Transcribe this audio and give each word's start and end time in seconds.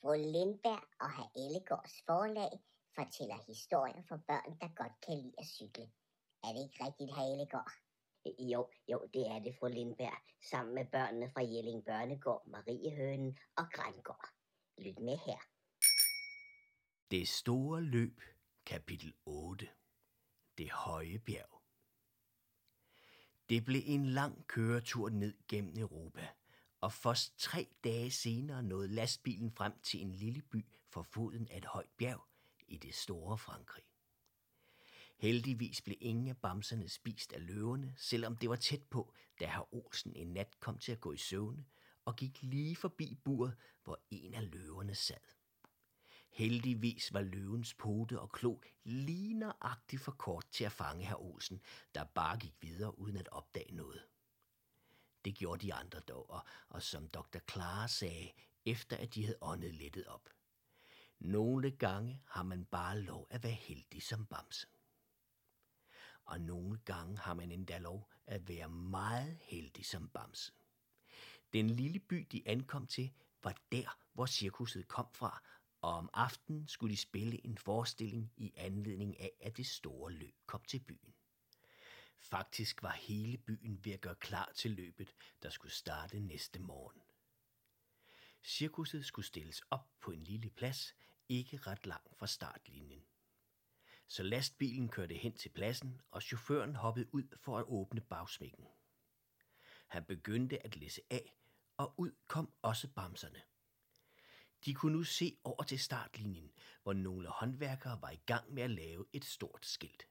Fru 0.00 0.14
Lindberg 0.14 0.84
og 1.00 1.10
herr 1.16 1.30
Ellegårds 1.36 2.02
forlag 2.06 2.52
fortæller 2.94 3.38
historier 3.46 4.02
for 4.08 4.16
børn, 4.16 4.50
der 4.60 4.68
godt 4.80 4.92
kan 5.06 5.18
lide 5.18 5.34
at 5.38 5.46
cykle. 5.46 5.86
Er 6.44 6.50
det 6.52 6.62
ikke 6.62 6.84
rigtigt, 6.86 7.14
herr 7.16 7.32
Ellegård? 7.32 7.72
Jo, 8.52 8.70
jo, 8.88 8.98
det 9.14 9.26
er 9.32 9.38
det, 9.38 9.56
fru 9.58 9.68
Lindberg, 9.68 10.18
sammen 10.50 10.74
med 10.74 10.86
børnene 10.86 11.30
fra 11.30 11.42
Jelling 11.42 11.84
Børnegård, 11.84 12.42
Mariehønen 12.46 13.38
og 13.56 13.64
Grængård. 13.72 14.28
Lyt 14.78 14.98
med 14.98 15.18
her. 15.26 15.38
Det 17.10 17.28
store 17.28 17.80
løb, 17.80 18.20
kapitel 18.66 19.14
8. 19.24 19.68
Det 20.58 20.70
høje 20.70 21.18
bjerg. 21.18 21.62
Det 23.48 23.64
blev 23.64 23.82
en 23.86 24.06
lang 24.06 24.46
køretur 24.46 25.08
ned 25.08 25.34
gennem 25.48 25.78
Europa, 25.78 26.28
og 26.80 26.92
først 26.92 27.38
tre 27.38 27.68
dage 27.84 28.10
senere 28.10 28.62
nåede 28.62 28.88
lastbilen 28.88 29.50
frem 29.50 29.72
til 29.82 30.00
en 30.00 30.12
lille 30.12 30.42
by 30.42 30.66
for 30.88 31.02
foden 31.02 31.48
af 31.48 31.56
et 31.56 31.64
højt 31.64 31.90
bjerg 31.98 32.24
i 32.68 32.76
det 32.76 32.94
store 32.94 33.38
Frankrig. 33.38 33.84
Heldigvis 35.16 35.82
blev 35.82 35.96
ingen 36.00 36.28
af 36.28 36.36
bamserne 36.36 36.88
spist 36.88 37.32
af 37.32 37.46
løverne, 37.46 37.94
selvom 37.96 38.36
det 38.36 38.50
var 38.50 38.56
tæt 38.56 38.82
på, 38.82 39.12
da 39.40 39.46
herr 39.46 39.74
Olsen 39.74 40.12
en 40.16 40.26
nat 40.26 40.60
kom 40.60 40.78
til 40.78 40.92
at 40.92 41.00
gå 41.00 41.12
i 41.12 41.16
søvne 41.16 41.64
og 42.04 42.16
gik 42.16 42.42
lige 42.42 42.76
forbi 42.76 43.14
buret, 43.24 43.56
hvor 43.84 44.00
en 44.10 44.34
af 44.34 44.50
løverne 44.50 44.94
sad. 44.94 45.16
Heldigvis 46.30 47.12
var 47.12 47.20
løvens 47.20 47.74
pote 47.74 48.20
og 48.20 48.32
klo 48.32 48.58
lige 48.84 49.34
nøjagtigt 49.34 50.02
for 50.02 50.12
kort 50.12 50.46
til 50.50 50.64
at 50.64 50.72
fange 50.72 51.04
herr 51.04 51.22
Olsen, 51.22 51.60
der 51.94 52.04
bare 52.04 52.38
gik 52.38 52.54
videre 52.60 52.98
uden 52.98 53.16
at 53.16 53.28
opdage 53.28 53.74
noget. 53.74 54.02
Det 55.28 55.36
gjorde 55.36 55.66
de 55.66 55.74
andre 55.74 56.00
dog, 56.00 56.30
og, 56.30 56.44
og 56.68 56.82
som 56.82 57.08
dr. 57.08 57.38
Clara 57.50 57.88
sagde, 57.88 58.32
efter 58.64 58.96
at 58.96 59.14
de 59.14 59.24
havde 59.24 59.38
åndet 59.40 59.74
lettet 59.74 60.06
op. 60.06 60.28
Nogle 61.18 61.70
gange 61.70 62.22
har 62.26 62.42
man 62.42 62.64
bare 62.64 63.00
lov 63.00 63.26
at 63.30 63.42
være 63.42 63.52
heldig 63.52 64.02
som 64.02 64.26
bamse. 64.26 64.66
Og 66.24 66.40
nogle 66.40 66.78
gange 66.84 67.18
har 67.18 67.34
man 67.34 67.50
endda 67.50 67.78
lov 67.78 68.10
at 68.26 68.48
være 68.48 68.68
meget 68.68 69.38
heldig 69.42 69.86
som 69.86 70.08
bamse. 70.08 70.52
Den 71.52 71.70
lille 71.70 71.98
by, 71.98 72.26
de 72.32 72.42
ankom 72.48 72.86
til, 72.86 73.12
var 73.42 73.56
der, 73.72 73.98
hvor 74.12 74.26
cirkuset 74.26 74.88
kom 74.88 75.08
fra, 75.12 75.42
og 75.80 75.92
om 75.92 76.10
aftenen 76.12 76.68
skulle 76.68 76.92
de 76.92 77.00
spille 77.00 77.46
en 77.46 77.58
forestilling 77.58 78.32
i 78.36 78.52
anledning 78.56 79.20
af, 79.20 79.32
at 79.40 79.56
det 79.56 79.66
store 79.66 80.12
løb 80.12 80.34
kom 80.46 80.62
til 80.64 80.80
byen. 80.80 81.07
Faktisk 82.20 82.82
var 82.82 82.92
hele 82.92 83.38
byen 83.38 83.84
ved 83.84 83.92
at 83.92 84.00
gøre 84.00 84.14
klar 84.14 84.52
til 84.54 84.70
løbet, 84.70 85.14
der 85.42 85.50
skulle 85.50 85.72
starte 85.72 86.20
næste 86.20 86.58
morgen. 86.58 87.02
Cirkuset 88.44 89.04
skulle 89.04 89.26
stilles 89.26 89.62
op 89.70 89.88
på 90.00 90.10
en 90.10 90.24
lille 90.24 90.50
plads, 90.50 90.94
ikke 91.28 91.56
ret 91.56 91.86
langt 91.86 92.16
fra 92.16 92.26
startlinjen. 92.26 93.04
Så 94.06 94.22
lastbilen 94.22 94.88
kørte 94.88 95.14
hen 95.14 95.36
til 95.36 95.48
pladsen, 95.48 96.00
og 96.10 96.22
chaufføren 96.22 96.74
hoppede 96.74 97.14
ud 97.14 97.36
for 97.36 97.58
at 97.58 97.64
åbne 97.68 98.00
bagsmækken. 98.00 98.66
Han 99.88 100.04
begyndte 100.04 100.66
at 100.66 100.76
læse 100.76 101.00
af, 101.10 101.34
og 101.76 101.94
ud 101.96 102.12
kom 102.26 102.52
også 102.62 102.88
bamserne. 102.88 103.42
De 104.64 104.74
kunne 104.74 104.96
nu 104.96 105.02
se 105.02 105.38
over 105.44 105.62
til 105.62 105.78
startlinjen, 105.78 106.52
hvor 106.82 106.92
nogle 106.92 107.28
håndværkere 107.28 108.02
var 108.02 108.10
i 108.10 108.20
gang 108.26 108.52
med 108.52 108.62
at 108.62 108.70
lave 108.70 109.06
et 109.12 109.24
stort 109.24 109.66
skilt. 109.66 110.08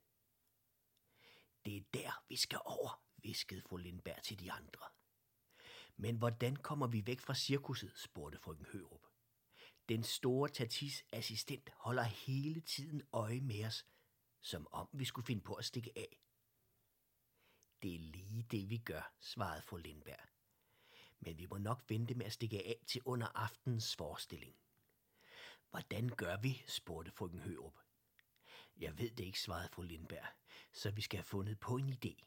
Det 1.68 1.78
er 1.78 1.82
der, 1.94 2.24
vi 2.30 2.36
skal 2.36 2.60
over, 2.66 3.04
viskede 3.18 3.62
fru 3.62 3.78
Lindberg 3.78 4.24
til 4.24 4.40
de 4.40 4.52
andre. 4.52 4.86
Men 5.98 6.16
hvordan 6.18 6.56
kommer 6.56 6.88
vi 6.88 7.06
væk 7.06 7.20
fra 7.20 7.36
cirkuset, 7.36 7.94
spurgte 7.96 8.38
frøken 8.38 8.66
Hørup. 8.66 9.02
Den 9.90 10.04
store 10.04 10.50
Tatis 10.50 11.04
assistent 11.14 11.70
holder 11.76 12.04
hele 12.04 12.62
tiden 12.62 13.02
øje 13.12 13.42
med 13.42 13.66
os, 13.66 13.86
som 14.42 14.68
om 14.72 14.90
vi 14.94 15.06
skulle 15.06 15.26
finde 15.26 15.42
på 15.42 15.54
at 15.54 15.66
stikke 15.66 15.92
af. 15.96 16.22
Det 17.82 17.96
er 17.96 18.00
lige 18.00 18.44
det, 18.44 18.70
vi 18.70 18.78
gør, 18.78 19.14
svarede 19.20 19.62
fru 19.62 19.78
Lindberg. 19.78 20.30
Men 21.20 21.38
vi 21.38 21.46
må 21.46 21.58
nok 21.58 21.84
vente 21.90 22.16
med 22.16 22.26
at 22.26 22.34
stikke 22.34 22.68
af 22.68 22.84
til 22.88 23.02
under 23.06 23.28
aftens 23.28 23.96
forestilling. 23.96 24.56
Hvordan 25.70 26.10
gør 26.10 26.38
vi, 26.38 26.64
spurgte 26.68 27.12
frøken 27.12 27.40
Hørup. 27.40 27.87
Jeg 28.80 28.98
ved 28.98 29.12
det 29.12 29.24
ikke, 29.24 29.42
svarede 29.42 29.70
fru 29.70 29.82
Lindberg, 29.82 30.28
så 30.74 30.92
vi 30.92 31.02
skal 31.02 31.18
have 31.18 31.24
fundet 31.24 31.60
på 31.60 31.76
en 31.76 31.90
idé. 31.90 32.24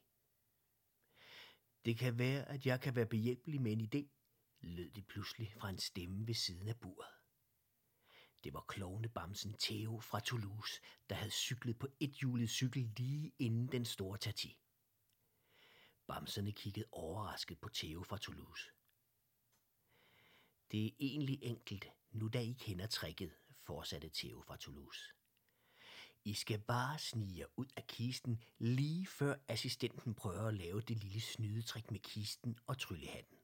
Det 1.85 1.99
kan 1.99 2.19
være, 2.19 2.49
at 2.49 2.67
jeg 2.67 2.81
kan 2.81 2.97
være 2.97 3.07
behjælpelig 3.07 3.61
med 3.61 3.73
en 3.73 3.81
idé, 3.81 4.09
lød 4.61 4.91
det 4.91 5.07
pludselig 5.07 5.53
fra 5.53 5.71
en 5.71 5.79
stemme 5.79 6.27
ved 6.27 6.35
siden 6.35 6.69
af 6.69 6.81
buret. 6.81 7.15
Det 8.45 8.53
var 8.53 8.65
klovne 8.69 9.09
bamsen 9.09 9.55
Theo 9.59 10.01
fra 10.01 10.21
Toulouse, 10.21 10.81
der 11.09 11.15
havde 11.15 11.31
cyklet 11.31 11.79
på 11.79 11.89
et 12.01 12.11
hjulet 12.11 12.51
cykel 12.51 12.93
lige 12.97 13.33
inden 13.39 13.73
den 13.73 13.85
store 13.85 14.19
tati. 14.19 14.59
Bamserne 16.07 16.53
kiggede 16.53 16.87
overrasket 16.93 17.61
på 17.61 17.69
Theo 17.69 18.03
fra 18.03 18.19
Toulouse. 18.19 18.71
Det 20.71 20.87
er 20.87 20.91
egentlig 20.99 21.39
enkelt, 21.43 21.93
nu 22.11 22.29
da 22.29 22.41
I 22.41 22.53
kender 22.53 22.87
tricket, 22.87 23.35
fortsatte 23.61 24.11
Theo 24.15 24.41
fra 24.41 24.57
Toulouse. 24.57 25.20
I 26.25 26.35
skal 26.35 26.59
bare 26.59 26.99
snige 26.99 27.59
ud 27.59 27.67
af 27.77 27.87
kisten, 27.87 28.43
lige 28.59 29.07
før 29.07 29.35
assistenten 29.49 30.15
prøver 30.15 30.49
at 30.49 30.55
lave 30.55 30.81
det 30.81 30.97
lille 30.97 31.21
snydetrik 31.21 31.91
med 31.91 32.01
kisten 32.01 32.59
og 32.67 32.79
tryllehatten. 32.79 33.39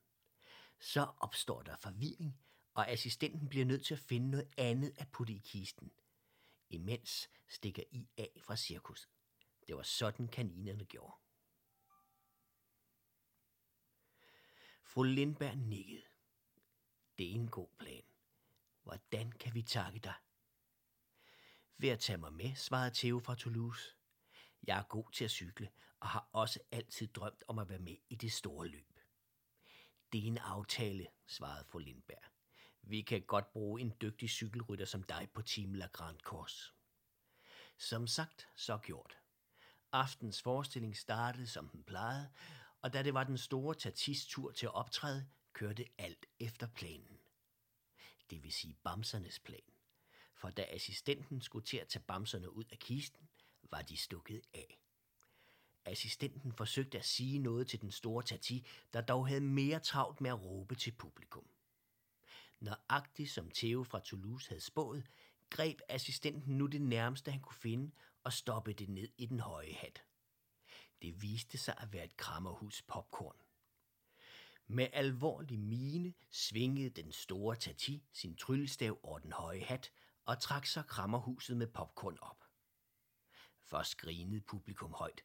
Så 0.80 1.06
opstår 1.18 1.62
der 1.62 1.76
forvirring, 1.76 2.40
og 2.74 2.88
assistenten 2.90 3.48
bliver 3.48 3.64
nødt 3.64 3.84
til 3.84 3.94
at 3.94 4.00
finde 4.00 4.30
noget 4.30 4.48
andet 4.56 4.92
at 4.96 5.08
putte 5.12 5.32
i 5.32 5.42
kisten. 5.44 5.92
Imens 6.70 7.30
stikker 7.48 7.82
I 7.90 8.08
af 8.16 8.30
fra 8.40 8.56
cirkuset. 8.56 9.10
Det 9.66 9.76
var 9.76 9.82
sådan 9.82 10.28
kaninerne 10.28 10.84
gjorde. 10.84 11.14
Fru 14.82 15.02
Lindberg 15.02 15.56
nikkede. 15.56 16.02
Det 17.18 17.30
er 17.30 17.34
en 17.34 17.48
god 17.48 17.68
plan. 17.78 18.02
Hvordan 18.82 19.32
kan 19.32 19.54
vi 19.54 19.62
takke 19.62 19.98
dig? 19.98 20.14
Ved 21.78 21.88
at 21.88 21.98
tage 21.98 22.16
mig 22.16 22.32
med, 22.32 22.54
svarede 22.54 22.94
Theo 22.94 23.18
fra 23.18 23.34
Toulouse. 23.34 23.94
Jeg 24.66 24.78
er 24.78 24.82
god 24.82 25.10
til 25.12 25.24
at 25.24 25.30
cykle, 25.30 25.68
og 26.00 26.08
har 26.08 26.28
også 26.32 26.60
altid 26.70 27.06
drømt 27.06 27.44
om 27.48 27.58
at 27.58 27.68
være 27.68 27.78
med 27.78 27.96
i 28.08 28.14
det 28.14 28.32
store 28.32 28.68
løb. 28.68 29.00
Det 30.12 30.22
er 30.22 30.26
en 30.26 30.38
aftale, 30.38 31.06
svarede 31.26 31.64
fru 31.64 31.78
Lindberg. 31.78 32.22
Vi 32.82 33.02
kan 33.02 33.22
godt 33.22 33.52
bruge 33.52 33.80
en 33.80 33.92
dygtig 34.00 34.30
cykelrytter 34.30 34.84
som 34.84 35.02
dig 35.02 35.28
på 35.34 35.42
Team 35.42 35.74
La 35.74 35.86
Grande 35.86 36.20
Course. 36.20 36.72
Som 37.78 38.06
sagt, 38.06 38.48
så 38.56 38.78
gjort. 38.78 39.18
Aftens 39.92 40.42
forestilling 40.42 40.96
startede, 40.96 41.46
som 41.46 41.68
den 41.68 41.84
plejede, 41.84 42.30
og 42.82 42.92
da 42.92 43.02
det 43.02 43.14
var 43.14 43.24
den 43.24 43.38
store 43.38 43.74
tatistur 43.74 44.50
til 44.50 44.66
at 44.66 44.74
optræde, 44.74 45.28
kørte 45.52 45.84
alt 45.98 46.26
efter 46.40 46.66
planen. 46.66 47.18
Det 48.30 48.42
vil 48.42 48.52
sige 48.52 48.76
bamsernes 48.84 49.38
plan. 49.38 49.75
For 50.36 50.50
da 50.50 50.66
assistenten 50.68 51.40
skulle 51.40 51.64
til 51.64 51.76
at 51.76 51.88
tage 51.88 52.04
bamserne 52.06 52.52
ud 52.52 52.64
af 52.72 52.78
kisten, 52.78 53.28
var 53.70 53.82
de 53.82 53.96
stukket 53.96 54.42
af. 54.54 54.80
Assistenten 55.84 56.52
forsøgte 56.52 56.98
at 56.98 57.04
sige 57.04 57.38
noget 57.38 57.68
til 57.68 57.80
den 57.80 57.90
store 57.90 58.22
Tati, 58.22 58.66
der 58.92 59.00
dog 59.00 59.28
havde 59.28 59.40
mere 59.40 59.80
travlt 59.80 60.20
med 60.20 60.30
at 60.30 60.44
råbe 60.44 60.74
til 60.74 60.92
publikum. 60.92 61.46
Nøjagtigt 62.60 63.30
som 63.30 63.50
Theo 63.50 63.84
fra 63.84 64.00
Toulouse 64.00 64.48
havde 64.48 64.60
spået, 64.60 65.06
greb 65.50 65.80
assistenten 65.88 66.58
nu 66.58 66.66
det 66.66 66.82
nærmeste, 66.82 67.30
han 67.30 67.40
kunne 67.40 67.56
finde, 67.56 67.90
og 68.24 68.32
stoppede 68.32 68.76
det 68.76 68.88
ned 68.88 69.08
i 69.18 69.26
den 69.26 69.40
høje 69.40 69.72
hat. 69.72 70.04
Det 71.02 71.22
viste 71.22 71.58
sig 71.58 71.74
at 71.78 71.92
være 71.92 72.04
et 72.04 72.16
krammerhus 72.16 72.82
popcorn. 72.82 73.36
Med 74.66 74.88
alvorlig 74.92 75.58
mine 75.58 76.14
svingede 76.30 76.90
den 76.90 77.12
store 77.12 77.56
Tati 77.56 78.02
sin 78.12 78.36
tryllestav 78.36 78.98
over 79.02 79.18
den 79.18 79.32
høje 79.32 79.60
hat 79.60 79.92
og 80.26 80.40
trak 80.40 80.66
så 80.66 80.82
krammerhuset 80.82 81.56
med 81.56 81.66
popcorn 81.66 82.18
op. 82.20 82.44
Først 83.60 83.96
grinede 83.96 84.40
publikum 84.40 84.92
højt, 84.92 85.24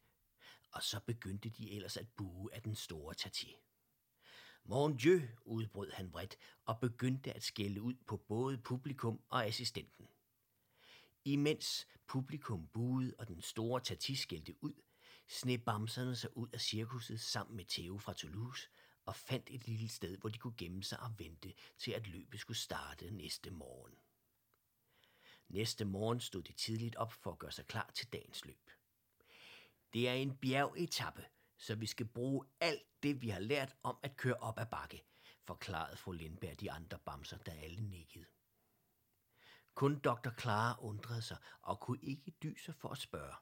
og 0.72 0.84
så 0.84 1.00
begyndte 1.00 1.50
de 1.50 1.72
ellers 1.72 1.98
at 1.98 2.08
bue 2.16 2.56
af 2.56 2.62
den 2.62 2.76
store 2.76 3.14
Tati. 3.14 3.56
Mon 4.64 4.98
Dieu, 4.98 5.20
udbrød 5.46 5.92
han 5.92 6.14
vredt 6.14 6.38
og 6.66 6.80
begyndte 6.80 7.34
at 7.34 7.44
skælde 7.44 7.82
ud 7.82 7.96
på 8.08 8.18
både 8.18 8.58
publikum 8.58 9.22
og 9.30 9.46
assistenten. 9.46 10.08
Imens 11.26 11.88
publikum 12.08 12.68
buede 12.68 13.14
og 13.20 13.28
den 13.28 13.42
store 13.42 13.82
Tati 13.82 14.16
skældte 14.16 14.64
ud, 14.64 14.74
sne 15.28 15.58
bamserne 15.58 16.16
sig 16.16 16.38
ud 16.38 16.50
af 16.54 16.62
cirkuset 16.62 17.20
sammen 17.20 17.56
med 17.58 17.66
Theo 17.66 17.98
fra 17.98 18.14
Toulouse 18.14 18.70
og 19.06 19.16
fandt 19.16 19.50
et 19.52 19.68
lille 19.68 19.90
sted, 19.90 20.18
hvor 20.18 20.30
de 20.30 20.38
kunne 20.38 20.58
gemme 20.58 20.84
sig 20.84 21.00
og 21.00 21.20
vente 21.20 21.54
til, 21.78 21.92
at 21.92 22.08
løbet 22.08 22.40
skulle 22.40 22.58
starte 22.58 23.12
næste 23.12 23.52
morgen. 23.52 24.01
Næste 25.54 25.86
morgen 25.86 26.20
stod 26.20 26.44
de 26.44 26.54
tidligt 26.54 26.96
op 26.96 27.14
for 27.14 27.32
at 27.32 27.40
gøre 27.40 27.52
sig 27.52 27.68
klar 27.68 27.92
til 27.96 28.14
dagens 28.14 28.46
løb. 28.46 28.70
Det 29.94 30.10
er 30.10 30.14
en 30.14 30.38
bjergetappe, 30.38 31.26
så 31.58 31.76
vi 31.76 31.86
skal 31.86 32.08
bruge 32.08 32.46
alt 32.60 33.04
det, 33.04 33.22
vi 33.22 33.30
har 33.30 33.40
lært 33.40 33.76
om 33.84 33.98
at 34.04 34.18
køre 34.18 34.36
op 34.36 34.60
ad 34.60 34.66
bakke, 34.66 35.04
forklarede 35.48 35.98
fru 35.98 36.12
Lindberg 36.12 36.60
de 36.60 36.72
andre 36.72 37.00
bamser, 37.00 37.38
der 37.38 37.52
alle 37.52 37.82
nikkede. 37.82 38.26
Kun 39.74 40.00
Dr. 40.00 40.30
Clara 40.40 40.84
undrede 40.84 41.22
sig 41.22 41.38
og 41.62 41.80
kunne 41.80 42.04
ikke 42.04 42.32
dyse 42.44 42.74
for 42.74 42.90
at 42.90 42.98
spørge. 42.98 43.36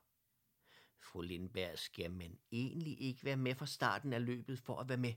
Fru 1.04 1.22
Lindberg, 1.22 1.80
skal 1.80 2.12
man 2.12 2.40
egentlig 2.52 3.02
ikke 3.02 3.24
være 3.24 3.38
med 3.38 3.56
fra 3.56 3.66
starten 3.66 4.14
af 4.14 4.26
løbet 4.26 4.60
for 4.60 4.80
at 4.80 4.90
være 4.90 4.98
med? 4.98 5.14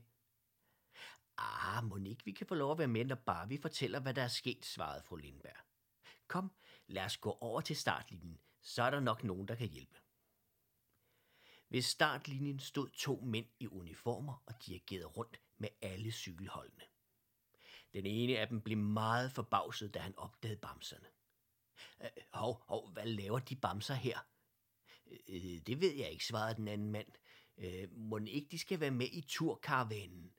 Ah, 1.37 1.83
må 1.83 1.97
ikke 1.97 2.25
vi 2.25 2.31
kan 2.31 2.47
få 2.47 2.55
lov 2.55 2.71
at 2.71 2.77
være 2.77 2.87
med, 2.87 3.05
når 3.05 3.15
bare 3.15 3.47
vi 3.47 3.57
fortæller, 3.61 3.99
hvad 3.99 4.13
der 4.13 4.23
er 4.23 4.27
sket, 4.27 4.65
svarede 4.65 5.03
fru 5.03 5.15
Lindberg. 5.15 5.72
Kom, 6.33 6.51
lad 6.87 7.05
os 7.05 7.17
gå 7.17 7.31
over 7.31 7.61
til 7.61 7.75
startlinjen, 7.75 8.39
så 8.61 8.83
er 8.83 8.89
der 8.89 8.99
nok 8.99 9.23
nogen, 9.23 9.47
der 9.47 9.55
kan 9.55 9.69
hjælpe. 9.69 9.97
Ved 11.69 11.81
startlinjen 11.81 12.59
stod 12.59 12.89
to 12.89 13.21
mænd 13.23 13.45
i 13.59 13.67
uniformer 13.67 14.43
og 14.45 14.53
dirigerede 14.65 15.05
rundt 15.05 15.41
med 15.57 15.69
alle 15.81 16.11
cykelholdene. 16.11 16.83
Den 17.93 18.05
ene 18.05 18.39
af 18.39 18.47
dem 18.47 18.61
blev 18.61 18.77
meget 18.77 19.31
forbavset, 19.31 19.93
da 19.93 19.99
han 19.99 20.17
opdagede 20.17 20.59
bamserne. 20.59 21.07
Øh, 22.01 22.09
hov, 22.33 22.63
hov, 22.67 22.89
hvad 22.89 23.05
laver 23.05 23.39
de 23.39 23.55
bamser 23.55 23.95
her? 23.95 24.19
Øh, 25.29 25.61
det 25.67 25.81
ved 25.81 25.93
jeg 25.93 26.11
ikke, 26.11 26.25
svarede 26.25 26.55
den 26.55 26.67
anden 26.67 26.91
mand. 26.91 27.11
Øh, 27.57 27.91
må 27.91 28.17
ikke 28.17 28.47
de 28.51 28.59
skal 28.59 28.79
være 28.79 28.91
med 28.91 29.07
i 29.11 29.21
turkaravanen? 29.21 30.33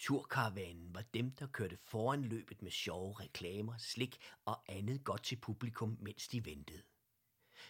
Turkaravanen 0.00 0.94
var 0.94 1.02
dem, 1.02 1.30
der 1.30 1.46
kørte 1.46 1.76
foran 1.76 2.24
løbet 2.24 2.62
med 2.62 2.70
sjove 2.70 3.12
reklamer, 3.20 3.78
slik 3.78 4.18
og 4.44 4.62
andet 4.66 5.04
godt 5.04 5.22
til 5.22 5.36
publikum, 5.36 5.96
mens 6.00 6.28
de 6.28 6.44
ventede. 6.44 6.82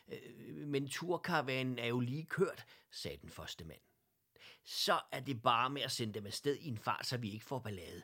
Øh, 0.09 0.67
men 0.67 0.89
turkaravanen 0.89 1.79
er 1.79 1.87
jo 1.87 2.01
lige 2.01 2.27
kørt, 2.27 2.67
sagde 2.91 3.17
den 3.17 3.31
første 3.31 3.65
mand. 3.65 3.81
Så 4.65 5.01
er 5.13 5.21
det 5.21 5.43
bare 5.43 5.71
med 5.71 5.83
at 5.83 5.93
sende 5.93 6.15
dem 6.15 6.27
afsted 6.27 6.57
i 6.57 6.69
en 6.69 6.79
fart, 6.79 7.07
så 7.07 7.17
vi 7.17 7.31
ikke 7.31 7.45
får 7.45 7.59
ballade. 7.59 8.03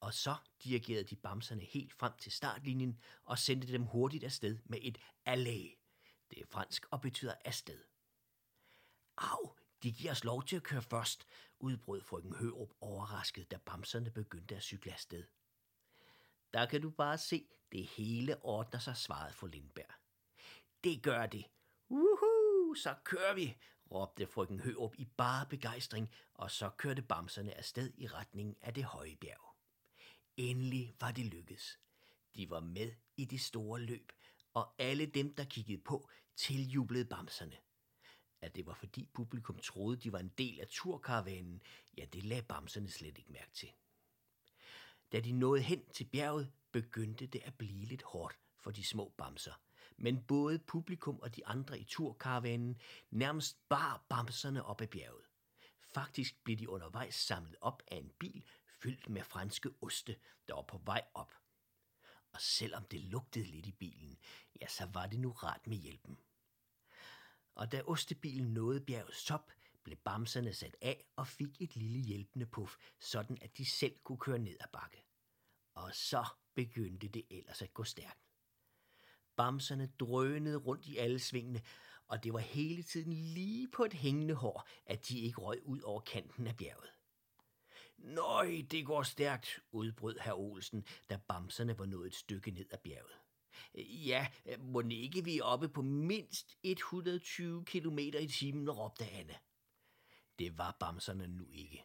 Og 0.00 0.14
så 0.14 0.36
dirigerede 0.64 1.04
de 1.04 1.16
bamserne 1.16 1.62
helt 1.62 1.92
frem 1.92 2.12
til 2.18 2.32
startlinjen 2.32 2.98
og 3.24 3.38
sendte 3.38 3.72
dem 3.72 3.82
hurtigt 3.82 4.24
afsted 4.24 4.58
med 4.64 4.78
et 4.82 4.98
allé. 5.28 5.78
Det 6.30 6.40
er 6.40 6.46
fransk 6.50 6.86
og 6.90 7.00
betyder 7.00 7.34
afsted. 7.44 7.84
Au, 9.16 9.54
de 9.82 9.92
giver 9.92 10.10
os 10.12 10.24
lov 10.24 10.44
til 10.44 10.56
at 10.56 10.62
køre 10.62 10.82
først, 10.82 11.26
udbrød 11.58 12.02
frøken 12.02 12.34
Hørup 12.34 12.70
overrasket, 12.80 13.50
da 13.50 13.56
bamserne 13.56 14.10
begyndte 14.10 14.56
at 14.56 14.62
cykle 14.62 14.92
afsted. 14.92 15.24
Der 16.52 16.66
kan 16.66 16.82
du 16.82 16.90
bare 16.90 17.18
se, 17.18 17.46
det 17.72 17.86
hele 17.86 18.44
ordner 18.44 18.80
sig, 18.80 18.96
svarede 18.96 19.32
for 19.32 19.46
Lindberg. 19.46 19.94
Det 20.84 21.02
gør 21.02 21.26
det. 21.26 21.44
Uhu, 21.88 22.74
så 22.74 22.94
kører 23.04 23.34
vi, 23.34 23.56
råbte 23.90 24.26
frøken 24.26 24.60
Hørup 24.60 24.94
i 24.98 25.04
bare 25.04 25.46
begejstring, 25.46 26.10
og 26.34 26.50
så 26.50 26.70
kørte 26.70 27.02
bamserne 27.02 27.54
afsted 27.54 27.92
i 27.96 28.06
retning 28.06 28.56
af 28.60 28.74
det 28.74 28.84
høje 28.84 29.16
bjerg. 29.16 29.56
Endelig 30.36 30.94
var 31.00 31.12
det 31.12 31.24
lykkedes. 31.26 31.78
De 32.36 32.50
var 32.50 32.60
med 32.60 32.92
i 33.16 33.24
det 33.24 33.40
store 33.40 33.80
løb, 33.80 34.12
og 34.54 34.74
alle 34.78 35.06
dem, 35.06 35.34
der 35.34 35.44
kiggede 35.44 35.82
på, 35.82 36.08
tiljublede 36.36 37.04
bamserne. 37.04 37.56
At 38.42 38.56
det 38.56 38.66
var 38.66 38.74
fordi 38.74 39.08
publikum 39.14 39.58
troede, 39.58 39.96
de 39.96 40.12
var 40.12 40.18
en 40.18 40.32
del 40.38 40.60
af 40.60 40.68
turkaravanen, 40.68 41.62
ja, 41.96 42.04
det 42.04 42.24
lagde 42.24 42.42
bamserne 42.42 42.88
slet 42.88 43.18
ikke 43.18 43.32
mærke 43.32 43.52
til. 43.52 43.68
Da 45.12 45.20
de 45.20 45.32
nåede 45.32 45.62
hen 45.62 45.84
til 45.92 46.04
bjerget, 46.04 46.52
begyndte 46.72 47.26
det 47.26 47.42
at 47.44 47.54
blive 47.54 47.84
lidt 47.84 48.02
hårdt 48.02 48.38
for 48.56 48.70
de 48.70 48.84
små 48.84 49.08
bamser. 49.16 49.52
Men 49.96 50.22
både 50.22 50.58
publikum 50.58 51.20
og 51.20 51.36
de 51.36 51.46
andre 51.46 51.80
i 51.80 51.84
turkaravanen 51.84 52.80
nærmest 53.10 53.68
bar 53.68 54.04
bamserne 54.08 54.64
op 54.64 54.80
ad 54.80 54.86
bjerget. 54.86 55.24
Faktisk 55.94 56.44
blev 56.44 56.56
de 56.56 56.68
undervejs 56.68 57.14
samlet 57.14 57.56
op 57.60 57.82
af 57.86 57.96
en 57.96 58.12
bil 58.18 58.44
fyldt 58.82 59.08
med 59.08 59.22
franske 59.22 59.70
oste, 59.80 60.16
der 60.48 60.54
var 60.54 60.62
på 60.62 60.80
vej 60.84 61.04
op. 61.14 61.34
Og 62.32 62.40
selvom 62.40 62.84
det 62.84 63.00
lugtede 63.00 63.44
lidt 63.44 63.66
i 63.66 63.72
bilen, 63.72 64.18
ja, 64.60 64.66
så 64.66 64.86
var 64.92 65.06
det 65.06 65.20
nu 65.20 65.30
rart 65.30 65.66
med 65.66 65.76
hjælpen. 65.76 66.18
Og 67.54 67.72
da 67.72 67.82
ostebilen 67.82 68.54
nåede 68.54 68.80
bjergets 68.80 69.24
top, 69.24 69.52
blev 69.82 69.96
bamserne 69.96 70.52
sat 70.52 70.76
af 70.80 71.04
og 71.16 71.26
fik 71.26 71.60
et 71.60 71.76
lille 71.76 72.00
hjælpende 72.00 72.46
puff, 72.46 72.76
sådan 73.00 73.38
at 73.40 73.58
de 73.58 73.64
selv 73.64 73.98
kunne 74.04 74.18
køre 74.18 74.38
ned 74.38 74.56
ad 74.60 74.66
bakke. 74.72 75.04
Og 75.74 75.94
så 75.94 76.26
begyndte 76.54 77.08
det 77.08 77.24
ellers 77.30 77.62
at 77.62 77.74
gå 77.74 77.84
stærkt. 77.84 78.20
Bamserne 79.36 79.92
drønede 80.00 80.56
rundt 80.56 80.86
i 80.86 80.96
alle 80.96 81.18
svingene, 81.18 81.62
og 82.08 82.24
det 82.24 82.32
var 82.32 82.38
hele 82.38 82.82
tiden 82.82 83.12
lige 83.12 83.68
på 83.68 83.84
et 83.84 83.92
hængende 83.92 84.34
hår, 84.34 84.68
at 84.86 85.08
de 85.08 85.18
ikke 85.18 85.40
røg 85.40 85.62
ud 85.66 85.80
over 85.80 86.00
kanten 86.00 86.46
af 86.46 86.56
bjerget. 86.56 86.90
Nøj, 87.98 88.62
det 88.70 88.86
går 88.86 89.02
stærkt, 89.02 89.60
udbrød 89.70 90.18
herr 90.18 90.34
Olsen, 90.34 90.86
da 91.10 91.16
bamserne 91.28 91.78
var 91.78 91.86
nået 91.86 92.06
et 92.06 92.14
stykke 92.14 92.50
ned 92.50 92.66
ad 92.70 92.78
bjerget. 92.78 93.12
Ja, 93.74 94.26
må 94.58 94.82
ikke 94.90 95.24
vi 95.24 95.38
er 95.38 95.44
oppe 95.44 95.68
på 95.68 95.82
mindst 95.82 96.56
120 96.62 97.64
km 97.64 97.98
i 97.98 98.26
timen, 98.26 98.70
råbte 98.70 99.04
Anne. 99.04 99.34
Det 100.38 100.58
var 100.58 100.76
bamserne 100.80 101.26
nu 101.26 101.46
ikke. 101.50 101.84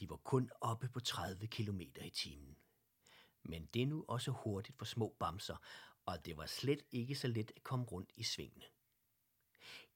De 0.00 0.10
var 0.10 0.16
kun 0.16 0.50
oppe 0.60 0.88
på 0.88 1.00
30 1.00 1.46
km 1.46 1.80
i 1.80 2.10
timen. 2.10 2.56
Men 3.42 3.66
det 3.74 3.82
er 3.82 3.86
nu 3.86 4.04
også 4.08 4.30
hurtigt 4.30 4.78
for 4.78 4.84
små 4.84 5.16
bamser, 5.18 5.56
og 6.06 6.24
det 6.26 6.36
var 6.36 6.46
slet 6.46 6.82
ikke 6.92 7.14
så 7.14 7.28
let 7.28 7.52
at 7.56 7.62
komme 7.62 7.84
rundt 7.84 8.10
i 8.14 8.22
svingene. 8.22 8.64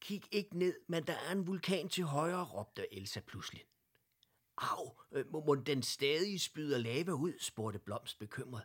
Kig 0.00 0.22
ikke 0.30 0.58
ned, 0.58 0.74
men 0.88 1.06
der 1.06 1.12
er 1.12 1.32
en 1.32 1.46
vulkan 1.46 1.88
til 1.88 2.04
højre, 2.04 2.44
råbte 2.44 2.94
Elsa 2.94 3.20
pludselig. 3.20 3.64
Au, 4.56 4.96
øh, 5.12 5.32
må 5.32 5.54
den 5.54 5.82
stadig 5.82 6.40
spyder 6.40 6.78
lava 6.78 7.12
ud, 7.12 7.32
spurgte 7.38 7.78
Blomst 7.78 8.18
bekymret. 8.18 8.64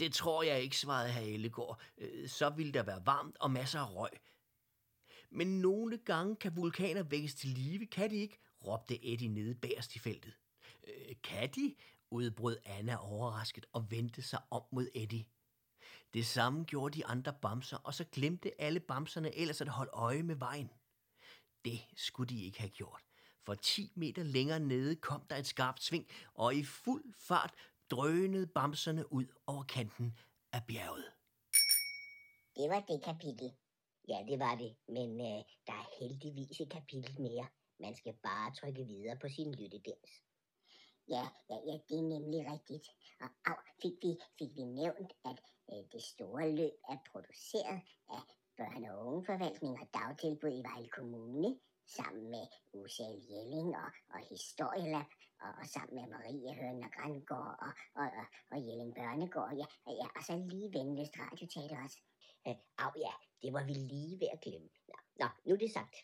Det 0.00 0.14
tror 0.14 0.42
jeg 0.42 0.62
ikke, 0.62 0.76
svarede 0.76 1.12
herr 1.12 1.34
Ellegård. 1.34 1.80
Øh, 1.98 2.28
så 2.28 2.50
vil 2.50 2.74
der 2.74 2.82
være 2.82 3.06
varmt 3.06 3.36
og 3.40 3.50
masser 3.50 3.80
af 3.80 3.94
røg. 3.94 4.10
Men 5.30 5.60
nogle 5.60 5.98
gange 5.98 6.36
kan 6.36 6.56
vulkaner 6.56 7.02
vækkes 7.02 7.34
til 7.34 7.48
live, 7.48 7.86
kan 7.86 8.10
de 8.10 8.16
ikke? 8.16 8.38
råbte 8.66 9.12
Eddie 9.12 9.28
nede 9.28 9.54
bagerst 9.54 9.96
i 9.96 9.98
feltet. 9.98 10.36
Øh, 10.88 11.14
kan 11.22 11.50
de? 11.50 11.74
udbrød 12.10 12.56
Anna 12.64 12.96
overrasket 12.96 13.66
og 13.72 13.90
vendte 13.90 14.22
sig 14.22 14.40
om 14.50 14.62
mod 14.72 14.88
Eddie. 14.94 15.24
Det 16.14 16.26
samme 16.26 16.64
gjorde 16.64 16.98
de 16.98 17.06
andre 17.06 17.34
bamser, 17.42 17.76
og 17.76 17.94
så 17.94 18.04
glemte 18.12 18.60
alle 18.60 18.80
bamserne 18.80 19.36
ellers 19.36 19.60
at 19.60 19.68
holde 19.68 19.90
øje 19.94 20.22
med 20.22 20.34
vejen. 20.34 20.70
Det 21.64 21.80
skulle 21.96 22.28
de 22.28 22.44
ikke 22.44 22.58
have 22.58 22.70
gjort 22.70 23.02
for 23.50 23.54
10 23.54 23.92
meter 23.96 24.22
længere 24.22 24.60
nede 24.60 24.96
kom 24.96 25.22
der 25.30 25.36
et 25.36 25.46
skarpt 25.46 25.82
sving, 25.82 26.06
og 26.34 26.54
i 26.54 26.64
fuld 26.64 27.04
fart 27.16 27.54
drønede 27.90 28.46
bamserne 28.46 29.12
ud 29.12 29.26
over 29.46 29.62
kanten 29.62 30.18
af 30.52 30.62
bjerget. 30.68 31.12
Det 32.56 32.70
var 32.70 32.80
det 32.80 33.02
kapitel. 33.04 33.52
Ja, 34.08 34.24
det 34.28 34.38
var 34.38 34.54
det, 34.54 34.76
men 34.88 35.20
øh, 35.20 35.42
der 35.66 35.72
er 35.82 35.88
heldigvis 36.00 36.60
et 36.60 36.70
kapitel 36.70 37.20
mere. 37.20 37.46
Man 37.80 37.94
skal 37.94 38.14
bare 38.22 38.54
trykke 38.54 38.84
videre 38.84 39.16
på 39.22 39.28
sin 39.28 39.54
lyttedans. 39.54 40.10
Ja, 41.08 41.24
ja, 41.50 41.56
ja, 41.66 41.76
det 41.88 41.98
er 41.98 42.08
nemlig 42.14 42.52
rigtigt. 42.52 42.86
Og 43.20 43.28
af, 43.46 43.56
fik, 43.82 43.92
vi, 44.02 44.16
fik 44.38 44.50
vi 44.56 44.64
nævnt, 44.64 45.12
at 45.24 45.38
øh, 45.72 45.82
det 45.92 46.02
store 46.02 46.56
løb 46.56 46.72
er 46.88 46.98
produceret 47.12 47.80
af 48.08 48.22
børne- 48.60 48.90
og 48.92 49.06
ungeforvaltning 49.06 49.80
og 49.80 49.86
dagtilbud 49.94 50.50
i 50.50 50.62
Vejle 50.62 50.88
Kommune 50.88 51.58
sammen 51.96 52.30
med 52.34 52.46
Usal 52.72 53.14
Jelling 53.30 53.70
og, 53.84 53.90
og 54.14 54.20
Historielab, 54.30 55.10
og, 55.44 55.50
og 55.60 55.66
sammen 55.74 55.94
med 55.98 56.06
Marie 56.14 56.54
Høn 56.60 56.84
og 56.86 56.92
Grandgård 56.96 57.54
og, 57.66 57.72
og, 58.00 58.08
og, 58.20 58.26
og 58.50 58.58
Jelling 58.66 58.94
Børnegård, 58.94 59.52
ja, 59.62 59.66
ja, 60.00 60.06
og 60.16 60.22
så 60.26 60.32
lige 60.52 60.72
Venløst 60.74 61.14
Radioteater 61.22 61.78
også. 61.84 61.98
Øh, 62.48 62.56
au 62.84 62.92
ja, 63.06 63.14
det 63.42 63.50
var 63.52 63.64
vi 63.64 63.74
lige 63.92 64.20
ved 64.20 64.28
at 64.32 64.40
glemme. 64.40 64.68
Nå, 64.88 64.96
nå 65.20 65.26
nu 65.44 65.54
er 65.54 65.58
det 65.58 65.72
sagt. 65.72 65.96